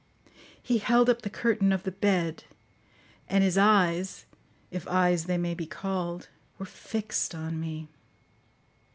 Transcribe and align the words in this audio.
He 0.59 0.79
held 0.79 1.11
up 1.11 1.21
the 1.21 1.29
curtain 1.29 1.71
of 1.71 1.83
the 1.83 1.91
bed; 1.91 2.45
and 3.29 3.43
his 3.43 3.55
eyes, 3.55 4.25
if 4.71 4.87
eyes 4.87 5.25
they 5.25 5.37
may 5.37 5.53
be 5.53 5.67
called, 5.67 6.27
were 6.57 6.65
fixed 6.65 7.35
on 7.35 7.59
me. 7.59 7.87